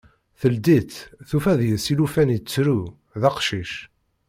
[0.39, 0.97] Teldi-tt,
[1.29, 2.79] tufa deg-s llufan ittru,
[3.21, 3.73] d aqcic.